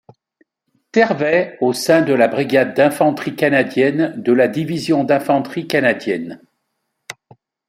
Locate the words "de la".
2.01-2.27, 4.17-4.47